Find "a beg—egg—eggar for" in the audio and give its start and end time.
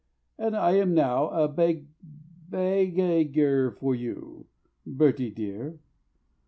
1.27-3.93